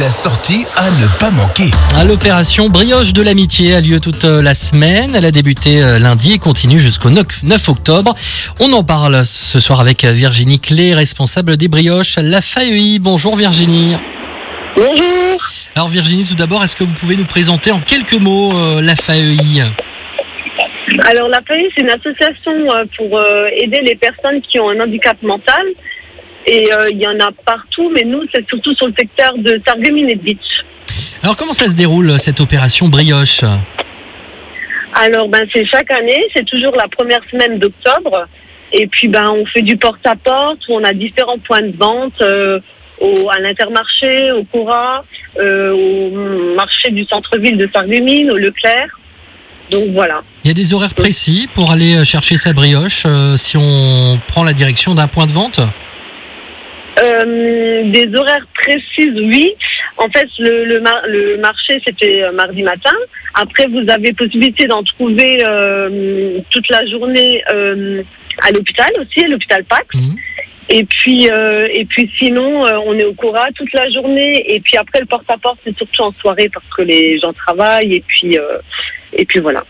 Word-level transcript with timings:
La 0.00 0.10
sortie 0.10 0.64
à 0.76 0.90
ne 0.90 1.08
pas 1.18 1.30
manquer. 1.30 1.70
L'opération 2.06 2.68
Brioche 2.68 3.12
de 3.12 3.22
l'amitié 3.22 3.74
a 3.74 3.80
lieu 3.80 3.98
toute 3.98 4.24
euh, 4.24 4.42
la 4.42 4.54
semaine. 4.54 5.10
Elle 5.16 5.24
a 5.24 5.30
débuté 5.30 5.82
euh, 5.82 5.98
lundi 5.98 6.34
et 6.34 6.38
continue 6.38 6.78
jusqu'au 6.78 7.10
9 7.10 7.68
octobre. 7.68 8.14
On 8.60 8.72
en 8.74 8.84
parle 8.84 9.24
ce 9.24 9.58
soir 9.58 9.80
avec 9.80 10.04
euh, 10.04 10.12
Virginie 10.12 10.60
Clé, 10.60 10.94
responsable 10.94 11.56
des 11.56 11.66
brioches 11.66 12.16
à 12.16 12.22
la 12.22 12.40
FAEI. 12.40 12.98
Bonjour 13.00 13.34
Virginie. 13.34 13.96
Bonjour. 14.76 15.42
Alors 15.74 15.88
Virginie, 15.88 16.24
tout 16.24 16.36
d'abord, 16.36 16.62
est-ce 16.62 16.76
que 16.76 16.84
vous 16.84 16.94
pouvez 16.94 17.16
nous 17.16 17.26
présenter 17.26 17.72
en 17.72 17.80
quelques 17.80 18.12
mots 18.12 18.56
euh, 18.56 18.80
la 18.80 18.94
FAEI 18.94 19.64
Alors 21.06 21.28
la 21.28 21.40
FAI, 21.40 21.68
c'est 21.74 21.82
une 21.82 21.90
association 21.90 22.52
pour 22.96 23.20
aider 23.50 23.80
les 23.82 23.96
personnes 23.96 24.40
qui 24.42 24.60
ont 24.60 24.70
un 24.70 24.78
handicap 24.78 25.20
mental. 25.22 25.64
Et 26.50 26.72
euh, 26.72 26.88
il 26.90 26.98
y 26.98 27.06
en 27.06 27.18
a 27.20 27.30
partout, 27.44 27.90
mais 27.94 28.04
nous, 28.04 28.22
c'est 28.32 28.46
surtout 28.48 28.74
sur 28.74 28.86
le 28.86 28.94
secteur 28.98 29.32
de 29.36 29.60
Sarreguemines 29.66 30.08
et 30.08 30.14
de 30.14 30.22
Beach. 30.22 30.64
Alors 31.22 31.36
comment 31.36 31.52
ça 31.52 31.68
se 31.68 31.74
déroule 31.74 32.18
cette 32.18 32.40
opération 32.40 32.88
Brioche? 32.88 33.44
Alors, 34.94 35.28
ben, 35.28 35.42
c'est 35.52 35.66
chaque 35.66 35.90
année, 35.92 36.24
c'est 36.34 36.46
toujours 36.46 36.74
la 36.74 36.88
première 36.88 37.20
semaine 37.30 37.58
d'octobre. 37.58 38.26
Et 38.72 38.86
puis, 38.86 39.08
ben, 39.08 39.26
on 39.30 39.44
fait 39.46 39.62
du 39.62 39.76
porte-à-porte, 39.76 40.66
où 40.68 40.74
on 40.74 40.84
a 40.84 40.92
différents 40.92 41.38
points 41.38 41.62
de 41.62 41.76
vente, 41.76 42.20
euh, 42.22 42.58
au, 43.00 43.28
à 43.30 43.38
l'Intermarché, 43.40 44.32
au 44.32 44.44
Cora, 44.44 45.04
euh, 45.38 45.72
au 45.72 46.54
marché 46.54 46.90
du 46.90 47.04
centre-ville 47.04 47.56
de 47.56 47.66
Sarreguemines, 47.66 48.30
au 48.30 48.36
Leclerc. 48.36 48.98
Donc 49.70 49.90
voilà. 49.92 50.20
Il 50.44 50.48
y 50.48 50.50
a 50.50 50.54
des 50.54 50.72
horaires 50.72 50.94
précis 50.94 51.48
pour 51.54 51.70
aller 51.70 51.96
euh, 51.96 52.04
chercher 52.04 52.36
sa 52.38 52.52
brioche 52.54 53.04
euh, 53.06 53.36
si 53.36 53.56
on 53.58 54.18
prend 54.26 54.42
la 54.42 54.54
direction 54.54 54.94
d'un 54.94 55.08
point 55.08 55.26
de 55.26 55.32
vente? 55.32 55.58
Euh, 55.58 55.66
des 57.02 58.08
horaires 58.18 58.46
précises, 58.54 59.14
oui. 59.14 59.54
En 59.96 60.08
fait, 60.10 60.26
le, 60.38 60.64
le, 60.64 60.80
mar- 60.80 61.02
le 61.08 61.36
marché, 61.38 61.80
c'était 61.86 62.22
euh, 62.22 62.32
mardi 62.32 62.62
matin. 62.62 62.94
Après, 63.34 63.66
vous 63.66 63.84
avez 63.88 64.12
possibilité 64.12 64.66
d'en 64.66 64.82
trouver 64.82 65.42
euh, 65.48 66.38
toute 66.50 66.68
la 66.68 66.86
journée 66.86 67.42
euh, 67.52 68.02
à 68.46 68.50
l'hôpital 68.52 68.90
aussi, 69.00 69.24
à 69.24 69.28
l'hôpital 69.28 69.64
Pax. 69.64 69.86
Mhm. 69.94 70.14
Et 70.70 70.84
puis, 70.84 71.28
euh, 71.30 71.66
et 71.72 71.84
puis 71.86 72.10
sinon, 72.18 72.66
euh, 72.66 72.78
on 72.86 72.94
est 72.98 73.04
au 73.04 73.14
Cora 73.14 73.44
toute 73.54 73.72
la 73.72 73.90
journée. 73.90 74.42
Et 74.54 74.60
puis 74.60 74.76
après, 74.76 75.00
le 75.00 75.06
porte-à-porte, 75.06 75.58
c'est 75.64 75.76
surtout 75.76 76.02
en 76.02 76.12
soirée 76.12 76.50
parce 76.52 76.66
que 76.76 76.82
les 76.82 77.18
gens 77.18 77.32
travaillent. 77.32 77.94
Et 77.94 78.04
puis, 78.06 78.38
euh, 78.38 78.58
et 79.12 79.24
puis 79.24 79.40
voilà. 79.40 79.62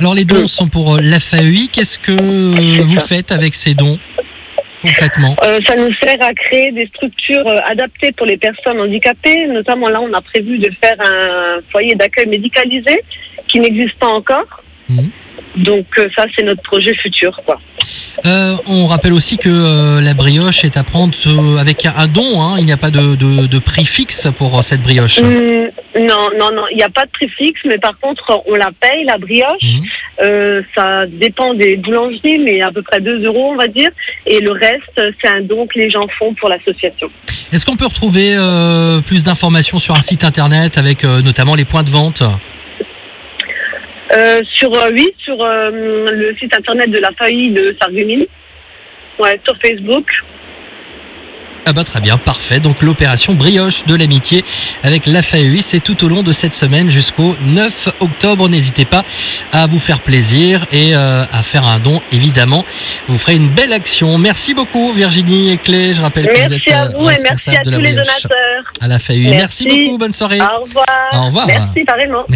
Alors 0.00 0.14
les 0.14 0.24
dons 0.24 0.46
sont 0.48 0.68
pour 0.68 0.96
euh, 0.96 1.00
la 1.02 1.18
FAEI. 1.20 1.68
Qu'est-ce 1.70 1.98
que 1.98 2.80
vous 2.82 2.98
ça. 2.98 3.06
faites 3.06 3.30
avec 3.30 3.54
ces 3.54 3.74
dons? 3.74 3.98
Concrètement 4.82 5.34
Euh, 5.44 5.58
ça 5.66 5.74
nous 5.76 5.92
sert 6.02 6.16
à 6.22 6.32
créer 6.34 6.72
des 6.72 6.86
structures 6.86 7.46
euh, 7.46 7.56
adaptées 7.66 8.12
pour 8.12 8.26
les 8.26 8.36
personnes 8.36 8.80
handicapées. 8.80 9.46
Notamment 9.48 9.88
là, 9.88 10.00
on 10.00 10.12
a 10.12 10.20
prévu 10.20 10.58
de 10.58 10.70
faire 10.82 10.96
un 11.00 11.58
foyer 11.70 11.94
d'accueil 11.94 12.26
médicalisé 12.26 13.00
qui 13.48 13.60
n'existe 13.60 13.96
pas 13.98 14.08
encore. 14.08 14.62
Mhm. 14.88 15.10
Donc 15.56 15.86
euh, 15.98 16.08
ça, 16.16 16.24
c'est 16.36 16.44
notre 16.44 16.62
projet 16.62 16.94
futur. 16.94 17.36
Quoi. 17.44 17.60
Euh, 18.26 18.56
on 18.66 18.86
rappelle 18.86 19.12
aussi 19.12 19.38
que 19.38 19.48
euh, 19.48 20.00
la 20.00 20.14
brioche 20.14 20.64
est 20.64 20.76
à 20.76 20.84
prendre 20.84 21.14
euh, 21.26 21.56
avec 21.58 21.86
un, 21.86 21.94
un 21.96 22.06
don. 22.06 22.40
hein. 22.42 22.56
Il 22.58 22.64
n'y 22.64 22.72
a 22.72 22.76
pas 22.76 22.90
de, 22.90 23.14
de- 23.16 23.46
de 23.46 23.58
prix 23.58 23.84
fixe 23.84 24.28
pour 24.36 24.62
cette 24.62 24.82
brioche. 24.82 25.20
Hum, 25.20 25.68
non, 26.08 26.28
non, 26.38 26.50
non, 26.54 26.64
il 26.70 26.76
n'y 26.76 26.82
a 26.82 26.88
pas 26.88 27.04
de 27.04 27.10
prix 27.10 27.28
fixe, 27.28 27.60
mais 27.64 27.78
par 27.78 27.98
contre, 28.00 28.42
on 28.46 28.54
la 28.54 28.70
paye, 28.80 29.04
la 29.04 29.18
brioche. 29.18 29.62
Mhm. 29.62 29.84
Euh, 30.20 30.62
ça 30.76 31.06
dépend 31.06 31.54
des 31.54 31.76
boulangeries, 31.76 32.38
mais 32.38 32.60
à 32.62 32.70
peu 32.70 32.82
près 32.82 33.00
2 33.00 33.24
euros, 33.24 33.52
on 33.52 33.56
va 33.56 33.68
dire. 33.68 33.90
Et 34.26 34.40
le 34.40 34.52
reste, 34.52 35.14
c'est 35.20 35.28
un 35.28 35.40
don 35.40 35.66
que 35.66 35.78
les 35.78 35.90
gens 35.90 36.06
font 36.18 36.34
pour 36.34 36.48
l'association. 36.48 37.10
Est-ce 37.52 37.64
qu'on 37.64 37.76
peut 37.76 37.86
retrouver 37.86 38.34
euh, 38.36 39.00
plus 39.00 39.22
d'informations 39.22 39.78
sur 39.78 39.94
un 39.94 40.00
site 40.00 40.24
internet 40.24 40.78
avec 40.78 41.04
euh, 41.04 41.22
notamment 41.22 41.54
les 41.54 41.64
points 41.64 41.84
de 41.84 41.90
vente? 41.90 42.22
Sur 44.54 44.70
oui, 44.92 45.06
sur 45.22 45.36
le 45.36 46.34
site 46.40 46.54
internet 46.56 46.90
de 46.90 46.98
la 46.98 47.12
famille 47.12 47.50
de 47.52 47.76
Sarreguemines. 47.78 48.24
Ouais, 49.18 49.38
sur 49.46 49.56
Facebook. 49.62 50.06
Ah 51.70 51.74
bah 51.74 51.84
très 51.84 52.00
bien, 52.00 52.16
parfait. 52.16 52.60
Donc 52.60 52.80
l'opération 52.80 53.34
Brioche 53.34 53.84
de 53.84 53.94
l'amitié 53.94 54.42
avec 54.82 55.04
la 55.04 55.20
FAEI, 55.20 55.60
c'est 55.60 55.80
tout 55.80 56.02
au 56.02 56.08
long 56.08 56.22
de 56.22 56.32
cette 56.32 56.54
semaine 56.54 56.88
jusqu'au 56.88 57.36
9 57.42 57.90
octobre. 58.00 58.48
N'hésitez 58.48 58.86
pas 58.86 59.02
à 59.52 59.66
vous 59.66 59.78
faire 59.78 60.00
plaisir 60.00 60.64
et 60.72 60.96
euh, 60.96 61.26
à 61.30 61.42
faire 61.42 61.66
un 61.66 61.78
don, 61.78 62.00
évidemment. 62.10 62.64
Vous 63.06 63.18
ferez 63.18 63.34
une 63.36 63.50
belle 63.50 63.74
action. 63.74 64.16
Merci 64.16 64.54
beaucoup 64.54 64.94
Virginie 64.94 65.58
Clé. 65.58 65.92
Je 65.92 66.00
rappelle 66.00 66.26
que 66.26 66.46
vous 66.46 66.54
êtes 66.54 66.62
Merci 66.66 66.72
à 66.72 66.84
euh, 66.84 66.88
vous 66.96 67.10
et 67.10 67.16
merci 67.22 67.50
responsable 67.50 67.58
à 67.58 67.62
de 67.64 67.70
la 67.70 67.76
tous 67.76 67.82
les 67.82 67.90
donateurs. 67.90 68.72
à 68.80 68.88
la 68.88 68.98
FAEI. 68.98 69.28
Merci, 69.28 69.66
Merci. 69.66 69.84
beaucoup, 69.84 69.98
bonne 69.98 70.12
soirée. 70.14 70.40
Au 70.40 70.64
revoir. 70.64 70.86
Au 71.12 71.22
revoir. 71.26 71.46
Merci, 71.48 71.84
pareillement. 71.84 72.24
Merci. 72.30 72.32